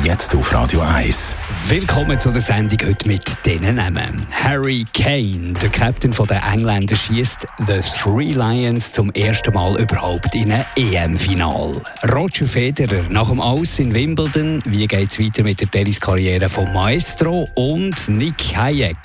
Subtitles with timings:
[0.00, 1.36] Jetzt auf Radio 1.
[1.68, 4.26] Willkommen zu der Sendung heute mit diesen Namen.
[4.32, 10.50] Harry Kane, der Captain der Engländer, schießt The Three Lions zum ersten Mal überhaupt in
[10.50, 11.80] ein EM-Final.
[12.12, 14.60] Roger Federer nach dem Aus in Wimbledon.
[14.64, 17.48] Wie geht es weiter mit der Tenniskarriere von Maestro?
[17.54, 18.96] Und Nick Hayek.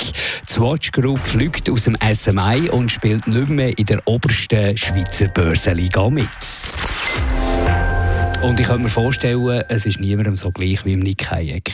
[0.50, 5.28] Die Swatch Group fliegt aus dem SMI und spielt nicht mehr in der obersten Schweizer
[5.28, 6.28] Börsenliga mit.
[8.42, 11.72] Und ich kann mir vorstellen, es ist niemandem so gleich wie im Nick Hayek.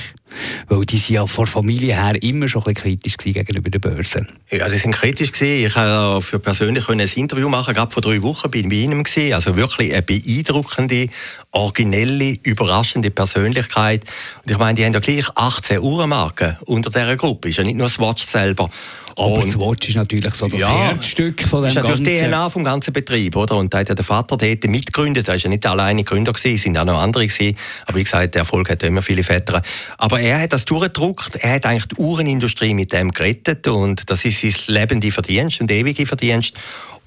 [0.67, 4.27] Weil die sind ja von Familie her immer schon ein bisschen kritisch gegenüber der Börse.
[4.51, 5.65] Ja, die sind kritisch gewesen.
[5.65, 9.03] Ich habe für persönlich ein Interview machen, gerade vor drei Wochen bin ich bei ihnen
[9.03, 9.33] gewesen.
[9.33, 11.09] Also wirklich eine beeindruckende,
[11.51, 14.03] originelle, überraschende Persönlichkeit.
[14.43, 17.49] Und ich meine, die haben ja gleich 18 Uhrenmarken unter dieser Gruppe.
[17.49, 18.69] Ist ja nicht nur Swatch selber.
[19.15, 22.29] Aber und, Swatch ist natürlich so das ja, Herzstück von dem ist natürlich ganzen...
[22.31, 23.57] DNA vom ganzen Betrieb, oder?
[23.57, 25.27] Und da hat ja der Vater dort mitgegründet.
[25.27, 27.55] Er ist ja nicht der alleine Gründer gewesen, es sind auch noch andere gewesen.
[27.85, 29.61] Aber wie gesagt, der Erfolg hat immer viele Väter.
[29.97, 31.35] Aber er hat das durchgedruckt.
[31.35, 33.67] Er hat eigentlich die Uhrenindustrie mit dem gerettet.
[33.67, 36.55] Und das ist sein lebende Verdienst und ewige Verdienst.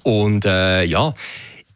[0.03, 1.13] Und äh, ja,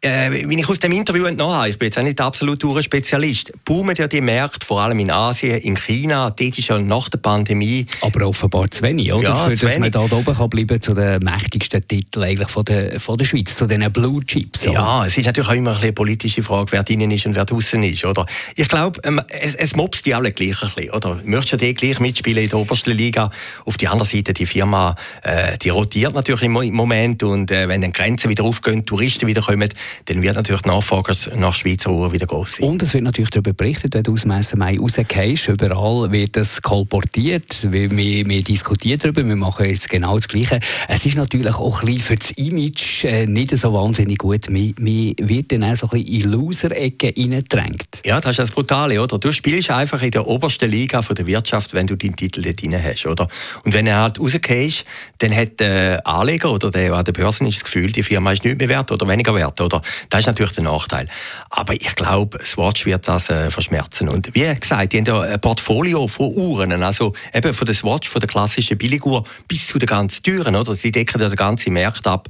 [0.02, 3.52] äh, wie ich aus dem Interview entnommen habe, ich bin jetzt auch nicht absolut Spezialist,
[3.64, 7.18] boomen ja die Märkte, vor allem in Asien, in China, dort ist ja nach der
[7.18, 7.86] Pandemie...
[8.00, 9.22] Aber offenbar zu wenig, oder?
[9.22, 9.78] Ja, Für, dass wenig.
[9.78, 13.54] man da oben kann bleiben zu den mächtigsten Titeln eigentlich von der, von der Schweiz,
[13.56, 14.66] zu den Blue Chips.
[14.66, 14.74] Oder?
[14.74, 17.82] Ja, es ist natürlich auch immer eine politische Frage, wer drinnen ist und wer draußen
[17.84, 18.26] ist, oder?
[18.56, 21.20] Ich glaube, ähm, es, es mobst die alle gleich ein bisschen, oder?
[21.24, 23.30] Möchtest du die gleich mitspielen in der obersten Liga?
[23.64, 27.80] Auf der anderen Seite, die Firma, äh, die rotiert natürlich im Moment und äh, wenn
[27.80, 29.72] dann Grenzen wieder aufgehen, Touristen wieder kommen,
[30.04, 32.68] dann wird natürlich die Nachfrage nach Schweizer Uhren wieder groß sein.
[32.68, 35.48] Und es wird natürlich darüber berichtet, wenn du aus Messen Mai rausgehst.
[35.48, 37.72] Überall wird das kolportiert.
[37.72, 40.60] Wir, wir, wir, diskutieren darüber, wir machen jetzt genau das Gleiche.
[40.88, 44.48] Es ist natürlich auch ein bisschen für das Image äh, nicht so wahnsinnig gut.
[44.48, 48.02] Man, man wird dann auch so ein bisschen in Loser-Ecke reingedrängt.
[48.04, 49.18] Ja, das ist das Brutale, oder?
[49.18, 52.62] Du spielst einfach in der obersten Liga von der Wirtschaft, wenn du deinen Titel dort
[52.62, 53.28] drin hast, oder?
[53.64, 54.84] Und wenn du halt rausgehst,
[55.18, 58.32] dann hat der Anleger oder der, der an der Börse ist das Gefühl, die Firma
[58.32, 59.81] ist nicht mehr wert oder weniger wert, oder?
[60.08, 61.08] Das ist natürlich der Nachteil.
[61.50, 64.08] Aber ich glaube, Swatch wird das äh, verschmerzen.
[64.08, 68.08] Und wie gesagt, die haben ja ein Portfolio von Uhren, also eben von der Swatch,
[68.08, 70.74] von der klassischen Billiguhr bis zu den ganz teuren, oder?
[70.74, 72.28] Sie decken ja den ganzen Markt ab.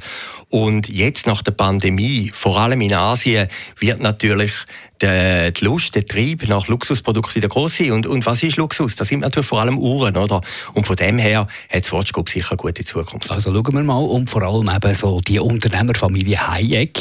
[0.49, 3.49] Und jetzt nach der Pandemie, vor allem in Asien,
[3.79, 4.53] wird natürlich
[5.03, 7.93] die, Lust, der Trieb nach Luxusprodukten wieder groß sein.
[7.93, 8.97] Und, und was ist Luxus?
[8.97, 10.41] Das sind natürlich vor allem Uhren, oder?
[10.75, 13.31] Und von dem her hat Swatch Group sicher eine gute Zukunft.
[13.31, 16.99] Also schauen wir mal, und vor allem eben so die Unternehmerfamilie Hayek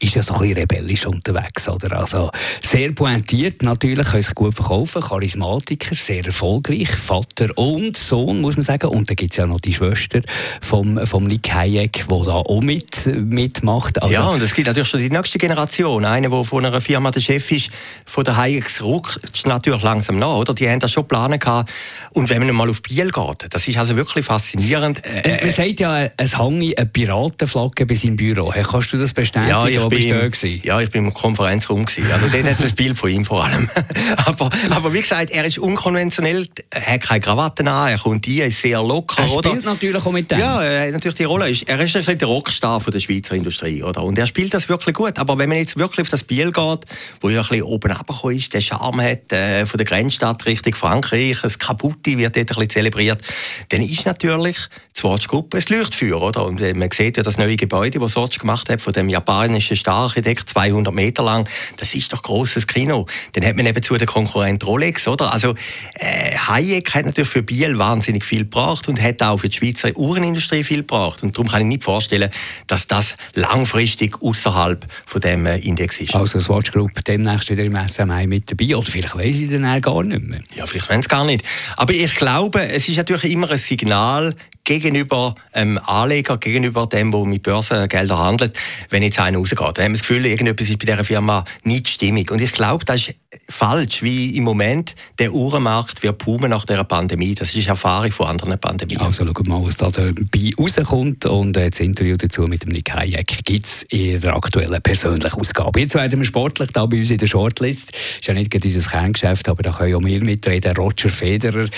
[0.00, 1.98] ist ja so ein bisschen rebellisch unterwegs, oder?
[1.98, 2.30] Also
[2.62, 8.64] sehr pointiert natürlich, können sich gut verkaufen, Charismatiker, sehr erfolgreich, Vater und Sohn, muss man
[8.64, 8.86] sagen.
[8.88, 10.20] Und dann gibt es ja noch die Schwester
[10.60, 14.00] vom, vom Nick Hayek, die da auch mit, mitmacht.
[14.02, 17.10] Also, ja, und es gibt natürlich schon die nächste Generation, eine, die von einer Firma
[17.10, 17.70] der Chef Chef ist
[18.04, 20.54] von der Hayeks ruckt natürlich langsam nach, oder?
[20.54, 21.70] Die haben das schon geplant gehabt.
[22.12, 25.04] Und wenn man mal auf Biel geht, das ist also wirklich faszinierend.
[25.04, 28.52] Äh, man sagt ja, es hänge eine Piratenflagge bei seinem Büro.
[28.52, 29.50] Hey, kannst du das bestätigen?
[29.50, 32.10] Ja, ich, bin, im, ja, ich bin im Konferenzraum gewesen.
[32.12, 33.68] Also dann hat es ein Bild von ihm vor allem.
[34.26, 38.46] aber, aber wie gesagt, er ist unkonventionell, er hat keine Krawatten an, er kommt hier,
[38.46, 39.50] ist sehr locker, er oder?
[39.50, 40.38] spielt natürlich auch mit dem.
[40.38, 41.48] Ja, er natürlich die Rolle.
[41.48, 44.02] Ist, er ist ein bisschen der Rockstar von der Schweizer Industrie, oder?
[44.02, 45.18] Und er spielt das wirklich gut.
[45.18, 46.80] Aber wenn man jetzt wirklich auf das Biel geht,
[47.20, 47.92] wo ja ein bisschen oben
[48.36, 52.54] ist, der Charme hat äh, von der Grenzstadt Richtung Frankreich, das Kaputti wird dort ein
[52.54, 53.22] bisschen zelebriert,
[53.68, 54.56] dann ist natürlich
[54.96, 56.44] die Swatch-Gruppe ein Leuchtfeuer, oder?
[56.44, 59.76] Und äh, man sieht ja das neue Gebäude, das Swatch gemacht hat, von dem japanischen
[59.76, 63.06] Stararchitekt, 200 Meter lang, das ist doch grosses Kino.
[63.32, 65.32] Dann hat man eben zu der Konkurrent Rolex, oder?
[65.32, 65.54] Also
[65.94, 69.96] äh, Hayek hat natürlich für Biel wahnsinnig viel gebracht und hat auch für die Schweizer
[69.96, 71.22] Uhrenindustrie viel gebracht.
[71.22, 72.30] Und darum kann ich nicht vorstellen,
[72.66, 76.14] dass das langfristig außerhalb von dem äh, Index ist.
[76.14, 78.76] Also Swatch Group demnächst wieder im SMI mit dabei.
[78.76, 80.40] Oder vielleicht weiss ich dann gar nicht mehr.
[80.54, 81.44] Ja, vielleicht wollen sie gar nicht.
[81.76, 87.24] Aber ich glaube, es ist natürlich immer ein Signal gegenüber ähm, Anleger, gegenüber dem, der
[87.24, 88.56] mit Börsengeldern handelt,
[88.90, 89.58] wenn jetzt einer rausgeht.
[89.58, 92.30] Dann haben wir das Gefühl, irgendetwas ist bei dieser Firma nicht stimmig.
[92.30, 93.14] Und ich glaube, das ist
[93.48, 97.34] falsch, wie im Moment der Uhrenmarkt wird boomen nach dieser Pandemie.
[97.34, 99.00] Das ist Erfahrung von anderen Pandemien.
[99.00, 101.26] Also schauen wir mal, was da dabei rauskommt.
[101.26, 105.38] Und äh, das Interview dazu mit dem Nick Hayek gibt es in der aktuellen persönlichen
[105.38, 105.80] Ausgabe.
[105.80, 107.92] Jetzt werden wir sportlich da bei uns in der Shortlist.
[107.92, 110.76] Ist ja nicht unser Kerngeschäft, aber da können auch wir mitreden.
[110.76, 111.68] Roger Federer,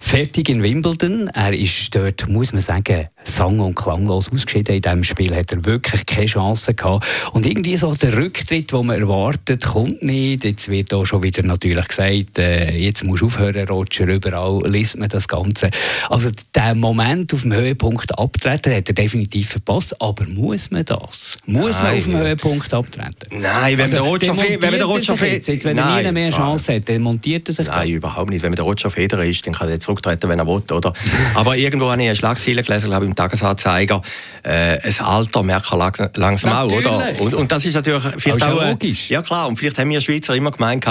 [0.00, 1.28] fertig in Wimbledon.
[1.28, 4.76] Er ist dort, muss man sagen, sang- und klanglos ausgeschieden.
[4.76, 7.06] In diesem Spiel hat er wirklich keine Chance gehabt.
[7.32, 10.44] Und irgendwie so der Rücktritt, den man erwartet, kommt nicht.
[10.44, 14.60] Jetzt wird auch ja schon wieder natürlich gesagt, äh, jetzt musst du aufhören, Roger, überall
[14.66, 15.70] liest man das Ganze.
[16.08, 21.38] Also der Moment auf dem Höhepunkt abtreten, hat er definitiv verpasst, aber muss man das?
[21.46, 21.84] Muss Nein.
[21.84, 23.40] man auf dem Höhepunkt abtreten?
[23.40, 25.26] Nein, wenn also, der Roger, wenn der Roger.
[25.26, 27.94] Jetzt, wenn er nie mehr Chance hat, dann montiert er sich Nein, da.
[27.94, 28.42] überhaupt nicht.
[28.42, 30.92] Wenn der Roger Federer ist, dann kann er zurücktreten, wenn er will, oder?
[31.34, 34.02] aber irgendwo habe ich eine Schlagzeile gelesen, glaube ich, im Tagesanzeiger,
[34.42, 36.86] äh, ein Alter merkt er langsam natürlich.
[36.86, 37.20] auch, oder?
[37.20, 38.62] Und, und, das ist natürlich vielleicht auch...
[38.62, 39.10] Logisch.
[39.10, 40.84] Ja klar, und vielleicht haben wir Schweizer immer gemeint,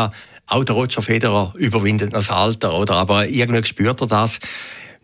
[0.47, 2.95] auch der Roger Federer überwindet das Alter, oder?
[2.95, 4.39] Aber irgendwie spürt er das.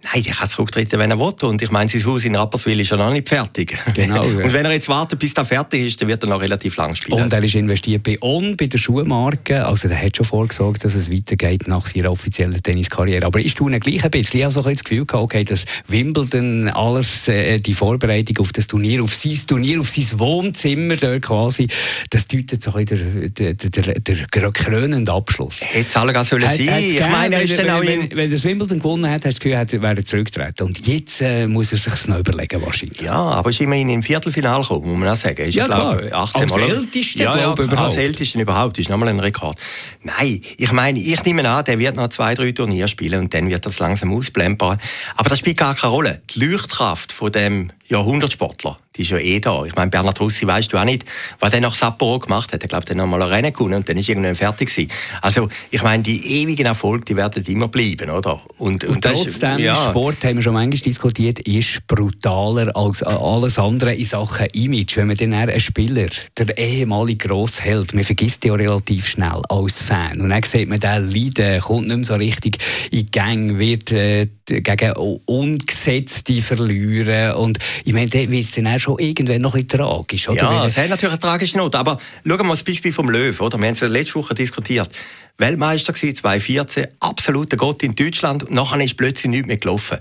[0.04, 1.34] Nein, der kann zurücktreten, wenn er will.
[1.42, 3.76] Und ich meine, sein Haus in Rapperswil ist ja noch nicht fertig.
[3.96, 4.24] Genau.
[4.24, 4.44] Ja.
[4.46, 6.94] Und wenn er jetzt wartet, bis das fertig ist, dann wird er noch relativ lang
[6.94, 7.24] spielen.
[7.24, 9.66] Und er ist investiert bei On, bei der Schuhmarke.
[9.66, 13.26] Also er hat schon vorgesorgt, dass es weitergeht nach seiner offiziellen Tenniskarriere.
[13.26, 14.40] Aber ich tue gleich ein bisschen.
[14.40, 18.52] Ich habe so ein das Gefühl gehabt, okay, dass Wimbledon alles, äh, die Vorbereitung auf
[18.52, 21.68] das Turnier, auf sein Turnier, auf sein Wohnzimmer dort quasi,
[22.12, 25.62] das deutet so ein bisschen der, der, der, der krönende Abschluss.
[25.62, 26.84] Hätte es alle sollen sein.
[26.84, 29.50] Ich meine, er ist dann auch wenn, wenn, wenn das Wimbledon gewonnen hat, hast du
[29.50, 30.64] das Gefühl, wäre zurücktreten.
[30.64, 33.02] Und jetzt äh, muss er sich noch überlegen wahrscheinlich.
[33.02, 35.38] Ja, aber ist immerhin im Viertelfinale gekommen, muss man auch sagen.
[35.38, 36.62] Ist, ja, glaub, 18 als Mal.
[36.62, 37.78] Älteste, ja, ja, überhaupt.
[37.78, 38.78] Als Ältesten überhaupt.
[38.78, 39.58] Ist nochmal ein Rekord.
[40.04, 43.50] Nein, ich meine, ich nehme an, der wird noch zwei, drei Turniere spielen und dann
[43.50, 44.78] wird das langsam ausblendbar.
[45.16, 46.22] Aber das spielt gar keine Rolle.
[46.30, 49.64] Die Leuchtkraft von dem Jahrhundertsportler, die ist ja eh da.
[49.64, 51.06] Ich meine, Bernhard Russi weißt du auch nicht,
[51.40, 52.62] was der nach Sapporo gemacht hat.
[52.62, 54.92] Er glaubt, er noch mal ein Rennen gewonnen und dann ist irgendwann fertig gewesen.
[55.22, 58.42] Also, ich meine, die ewigen Erfolge, die werden immer bleiben, oder?
[58.58, 59.76] Und, und, und trotzdem, ist, ja.
[59.76, 64.98] Sport, haben wir schon manchmal diskutiert, ist brutaler als alles andere in Sachen Image.
[64.98, 66.08] Wenn man dann einen Spieler,
[66.38, 70.20] der ehemalige Grossheld, man vergisst ja relativ schnell als Fan.
[70.20, 72.58] Und dann sieht man, der Leiden kommt nicht mehr so richtig
[72.92, 74.92] in die Gang, wird äh, gegen
[75.26, 79.86] Ungesetzte verlieren und ich meine, dann wird es dann auch schon irgendwann noch ein bisschen
[79.86, 80.30] tragisch.
[80.30, 80.42] Oder?
[80.42, 81.78] Ja, es hat natürlich eine tragische Note.
[81.78, 83.40] Aber schauen wir mal das Beispiel vom Löw.
[83.42, 83.58] Oder?
[83.58, 84.90] Wir haben es letzte Woche diskutiert.
[85.38, 88.44] Weltmeister war 2014, absoluter Gott in Deutschland.
[88.44, 89.98] Und nachher ist plötzlich nichts mehr gelaufen.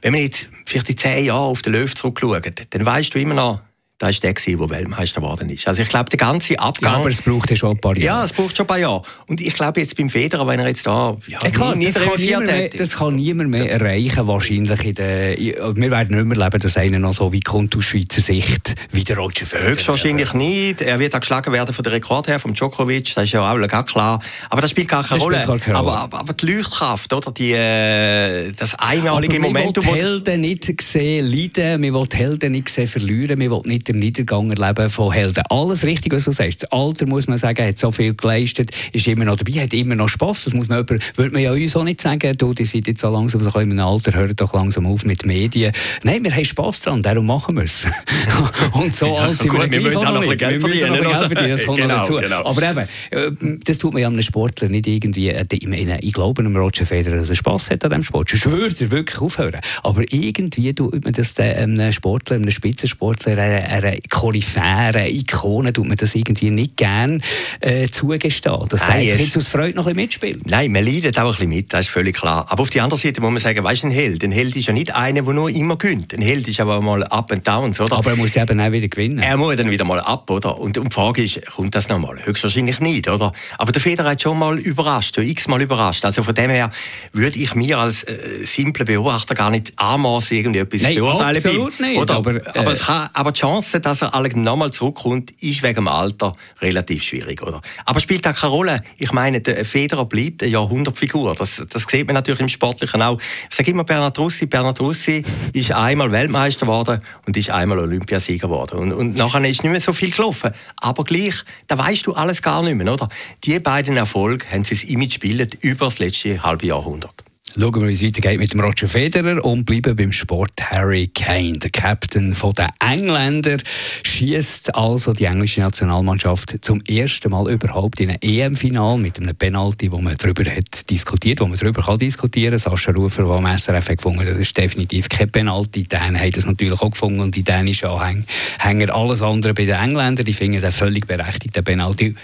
[0.00, 3.34] Wenn wir jetzt vielleicht in zehn Jahren auf den Löw zurückschauen, dann weißt du immer
[3.34, 3.60] noch,
[3.98, 5.66] das war der, der Weltmeister geworden ist.
[5.66, 6.92] Also ich glaube, der ganze Abgang...
[6.92, 8.18] Ja, aber es braucht ja schon ein paar Jahre.
[8.20, 9.02] Ja, es braucht schon ein paar Jahre.
[9.26, 12.18] Und ich glaube jetzt beim Federer, wenn er jetzt da ja, ja, klar, das, kann
[12.18, 14.84] niemand mehr, das kann niemand mehr erreichen, wahrscheinlich.
[14.84, 18.20] In der, wir werden nicht mehr leben, dass einer noch so wie kommt aus Schweizer
[18.20, 19.70] Sicht wie der Roger Federer.
[19.70, 20.82] Höchstwahrscheinlich nicht.
[20.82, 23.66] Er wird auch geschlagen werden von der Rekord her, vom Djokovic, das ist ja auch
[23.66, 24.20] gar klar.
[24.50, 25.42] Aber das spielt gar keine Rolle.
[25.58, 27.32] Keine aber, aber, aber, die Leuchtkraft, oder?
[27.32, 29.84] Die, äh, das einmalige aber Momentum...
[29.84, 33.85] Wir wollen Helden nicht sehen leiden, wir wollen Helden nicht sehen verlieren, wir wollen nicht
[33.88, 35.42] den Niedergang erleben Leben von Helden.
[35.48, 36.62] Alles richtig, was du sagst.
[36.62, 39.94] Das Alter, muss man sagen, hat so viel geleistet, ist immer noch dabei, hat immer
[39.94, 40.44] noch Spass.
[40.44, 43.00] Das muss man aber, würde man ja uns auch nicht sagen, du, die seid jetzt
[43.00, 45.72] so langsam so in einem Alter, hört doch langsam auf mit Medien.
[46.02, 47.86] Nein, wir haben Spass dran, darum machen wir es.
[48.72, 50.92] Und so ja, alt sind gut, wir, wir müssen auch noch bisschen Geld verdienen.
[50.92, 52.16] Geld verdienen das kommt genau, noch dazu.
[52.20, 52.44] Genau.
[52.44, 56.56] Aber eben, äh, das tut man ja einem Sportler nicht irgendwie, äh, ich, glaube einem
[56.56, 58.30] Roger Federer, dass er Spass hat an diesem Sport.
[58.30, 59.60] Sonst würde er wirklich aufhören.
[59.82, 63.36] Aber irgendwie tut man das einem Sportler, einem Spitzensportler,
[63.76, 67.22] einer, Koryphäre, Ikone, tut man das irgendwie nicht gern
[67.60, 68.68] äh, zugestehen.
[68.68, 70.50] Dass der jetzt aus Freude noch ein bisschen mitspielt.
[70.50, 72.46] Nein, man leidet auch ein bisschen mit, das ist völlig klar.
[72.48, 74.66] Aber auf der anderen Seite muss man sagen, weißt du, ein Held, ein Held ist
[74.66, 76.14] ja nicht einer, der nur immer gewinnt.
[76.14, 77.96] Ein Held ist aber mal up and downs, oder?
[77.96, 79.18] Aber er muss eben auch wieder gewinnen.
[79.18, 80.58] Er muss dann wieder mal ab, oder?
[80.58, 82.24] Und, die Frage ist, kommt das noch mal?
[82.24, 83.32] Höchstwahrscheinlich nicht, oder?
[83.58, 86.04] Aber der Federer hat schon mal überrascht, x-mal überrascht.
[86.04, 86.70] Also von dem her
[87.12, 91.36] würde ich mir als äh, simpler Beobachter gar nicht anmaßen, irgendwie etwas Nein, beurteilen.
[91.36, 91.98] Absolut nicht.
[91.98, 92.14] Oder?
[92.14, 95.88] Aber, äh, aber, kann, aber die Chance, dass er alle nochmal zurückkommt, ist wegen dem
[95.88, 97.60] Alter relativ schwierig, oder?
[97.84, 98.82] Aber spielt auch keine Rolle.
[98.98, 101.34] Ich meine, der Federer bleibt eine Jahrhundertfigur.
[101.34, 103.18] Das, das sieht man natürlich im Sportlichen auch.
[103.50, 104.46] Ich sage immer Bernhard Russi.
[104.46, 108.78] Bernhard Russi ist einmal Weltmeister geworden und ist einmal Olympiasieger geworden.
[108.78, 110.50] Und, und nachher ist nicht mehr so viel gelaufen.
[110.80, 111.34] Aber gleich,
[111.66, 113.08] da weißt du alles gar nicht mehr, oder?
[113.44, 117.24] Die beiden Erfolge haben sie das Image gebildet über das letzte halbe Jahrhundert.
[117.58, 121.58] Schauen wir, wie es weitergeht mit dem Roger Federer und bleiben beim Sport Harry Kane.
[121.58, 123.56] Der Captain der Engländer
[124.02, 129.90] schießt also die englische Nationalmannschaft zum ersten Mal überhaupt in ein EM-Final mit einem Penalty,
[129.90, 132.58] wo man darüber hat diskutiert, wo man darüber kann diskutieren.
[132.58, 135.84] Sascha Rufer, der am SRF hat das ist definitiv kein Penalty.
[135.84, 139.76] Die Dänen haben das natürlich auch gefunden und die dänischen Anhänger alles andere bei den
[139.76, 140.26] Engländern.
[140.26, 142.14] Die finden den völlig berechtigten Penalty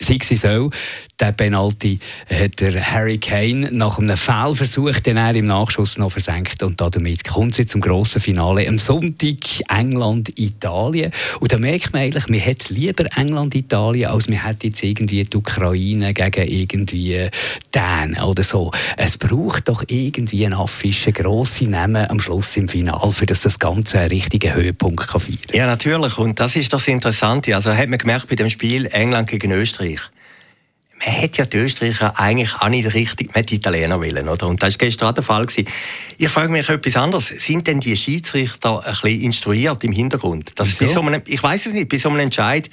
[0.00, 0.70] sei sie so,
[1.18, 1.98] der Penalty
[2.30, 7.24] hat der Harry Kane nach einem Fehlversuch den er im Nachschuss noch versenkt und damit
[7.24, 9.36] kommt sie zum grossen Finale am Sonntag
[9.68, 11.10] England-Italien.
[11.40, 15.36] Und da merkt man eigentlich, man hat lieber England-Italien, als man hätte jetzt irgendwie die
[15.36, 17.28] Ukraine gegen irgendwie
[17.74, 18.70] Dänen oder so.
[18.96, 23.58] Es braucht doch irgendwie einen affischen grossen Namen am Schluss im Finale, für das das
[23.58, 26.16] Ganze einen richtigen Höhepunkt kann feiern Ja, natürlich.
[26.18, 27.54] Und das ist das Interessante.
[27.54, 30.10] Also hat man gemerkt bei dem Spiel England gegen Österreich Österreich.
[31.00, 34.48] man hätte ja die Österreicher eigentlich auch nicht richtig mit Italiener wollen, oder?
[34.48, 35.46] Und das war gestern auch der Fall.
[35.46, 35.68] Gewesen.
[36.16, 37.28] Ich frage mich etwas anderes.
[37.28, 40.52] Sind denn die Schiedsrichter ein bisschen instruiert im Hintergrund?
[40.56, 42.68] Dass so einem, ich weiß es nicht, bei so einem Entscheid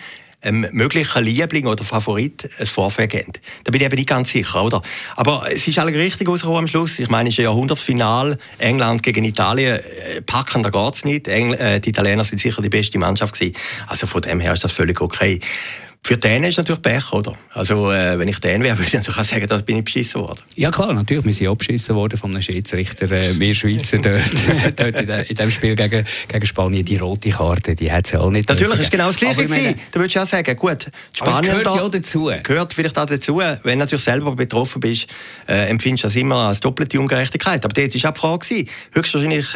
[0.46, 3.34] ähm, möglicher Liebling oder Favorit ein Vorfeld geben.
[3.64, 4.82] Da bin ich eben nicht ganz sicher, oder?
[5.16, 7.00] Aber es ist alles richtig rausgekommen am Schluss.
[7.00, 8.38] Ich meine, es ist ein Jahrhundertfinal.
[8.60, 9.80] England gegen Italien.
[9.80, 11.28] Äh, packen, da geht es nicht.
[11.28, 13.56] Engl äh, die Italiener sind sicher die beste Mannschaft gewesen.
[13.88, 15.40] Also von dem her ist das völlig okay.
[16.06, 17.34] Für den ist natürlich Pech, oder?
[17.56, 20.22] Also, äh, wenn ich den wäre, würde ich natürlich auch sagen, da bin ich beschissen
[20.22, 20.42] worden.
[20.56, 21.26] Ja, klar, natürlich.
[21.26, 23.10] Wir sind auch beschissen worden von einem Schiedsrichter.
[23.12, 24.22] Äh, wir Schweizer dort,
[24.80, 28.20] dort in, de, dem Spiel gegen, gegen Spanien, die rote Karte, die hat es ja
[28.20, 28.48] auch nicht.
[28.48, 29.80] Natürlich ist genau das Gleiche gewesen.
[29.92, 32.32] Da würdest du auch sagen, gut, Spanien gehört da, ja dazu.
[32.44, 33.38] Gehört vielleicht auch dazu.
[33.38, 35.08] Wenn du natürlich selber betroffen bist,
[35.48, 37.66] äh, empfindest du das immer als doppelte Ungerechtigkeit.
[37.66, 39.48] Aber dort war auch die Frage, höchstwahrscheinlich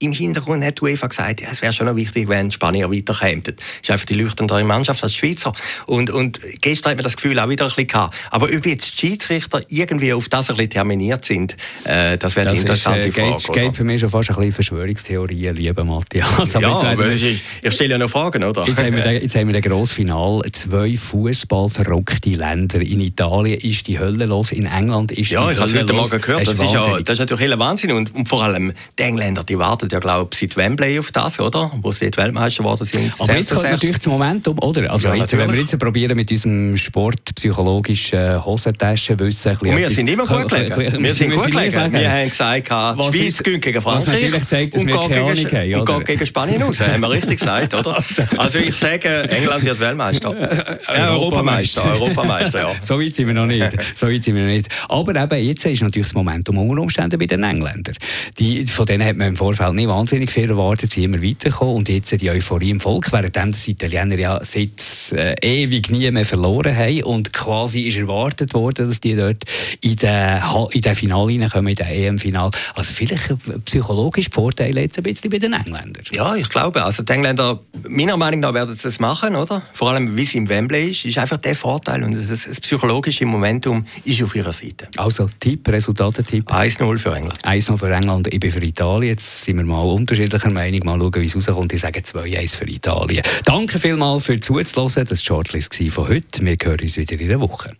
[0.00, 3.42] im Hintergrund hat UEFA gesagt, ja, es wäre schon noch wichtig, wenn Spanier weiterkämen.
[3.42, 5.52] Das ist einfach die leuchtendere Mannschaft als Schweizer.
[5.86, 8.16] Und, und gestern hat man das Gefühl auch wieder ein bisschen gehabt.
[8.30, 12.50] Aber ob jetzt die Schiedsrichter irgendwie auf das ein bisschen terminiert sind, äh, das wäre
[12.50, 13.32] eine interessante ist, äh, Frage.
[13.32, 16.28] Das geht für mich schon fast ein bisschen Verschwörungstheorien, lieber Matthias.
[16.54, 18.66] Aber ja, aber ich, ich stelle ja noch Fragen, oder?
[18.66, 20.42] Jetzt haben wir, den, jetzt haben wir ein grosses Final.
[20.52, 22.80] Zwei Fußball-verrückte Länder.
[22.80, 25.58] In Italien ist die Hölle los, in England ist ja, die Hölle los.
[25.58, 26.48] Ja, ich habe es heute Morgen gehört.
[26.48, 27.92] Das, das ist, ja, das ist natürlich ein Wahnsinn.
[27.92, 31.12] Und, und vor allem die Engländer, die warten wartet ja, glaube ich, seit Wembley auf
[31.12, 31.70] das, oder?
[31.82, 33.12] Wo sie Weltmeister geworden sind.
[33.18, 34.90] Aber jetzt kommt natürlich das Momentum, oder?
[34.90, 40.08] Also ja, jetzt, wenn wir jetzt probieren mit unserem sportpsychologischen Hosentaschen wissen, Und wir sind
[40.08, 41.02] immer gut gelegen.
[41.02, 41.92] Wir sind gut gelegen.
[41.92, 43.84] Wir haben gesagt, die Schweiz gegen Frankreich.
[43.84, 45.74] Was natürlich zeigt, dass wir keine Ahnung haben.
[45.74, 47.98] Und geht gegen Spanien raus, haben wir richtig gesagt, oder?
[48.08, 50.78] Also, also ich sage, England wird Weltmeister.
[50.88, 52.70] Ja, Europameister, Europameister, ja.
[52.80, 53.68] so weit sind wir noch nicht.
[53.94, 54.68] So weit sind wir noch nicht.
[54.88, 57.96] Aber eben, jetzt ist natürlich das Momentum unter Umständen bei den Engländern.
[58.38, 61.88] Die, von denen hat man im Vorfeld nicht wahnsinnig viel erwartet, sie immer weitergekommen und
[61.88, 66.76] jetzt die Euphorie im Volk, während die Italiener ja seit äh, ewig nie mehr verloren
[66.76, 69.44] haben und quasi ist erwartet worden, dass die dort
[69.80, 70.42] in den,
[70.72, 72.50] in den Finale reinkommen, in den EM-Final.
[72.74, 76.04] Also vielleicht psychologisch Vorteile jetzt ein bisschen bei den Engländern.
[76.12, 79.62] Ja, ich glaube, also die Engländer, meiner Meinung nach werden sie das machen, oder?
[79.72, 83.26] Vor allem, wie es im Wembley ist, ist einfach der Vorteil und das, das psychologische
[83.26, 84.88] Momentum ist auf ihrer Seite.
[84.96, 86.50] Also Tipp, Resultatetipp?
[86.50, 87.44] 1-0 für England.
[87.44, 89.10] 1-0 für England, ich bin für Italien.
[89.10, 90.80] Jetzt sind wir mal unterschiedlicher Meinung.
[90.84, 91.72] Mal schauen, wie es rauskommt.
[91.72, 93.22] Ich sage 2-1 für Italien.
[93.44, 95.04] Danke vielmals für zuzulassen.
[95.04, 96.44] Das war die Shortlist von heute.
[96.44, 97.72] Wir hören uns wieder in einer Woche.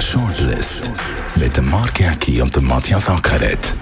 [0.00, 0.90] Shortlist
[1.36, 3.74] mit dem Mark Jäcki und dem Matthias Ackeret.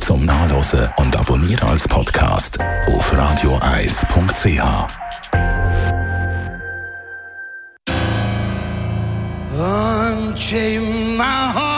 [0.00, 4.62] Zum Nachlesen und Abonnieren als Podcast auf radioeis.ch.
[9.58, 11.77] Unchain my heart.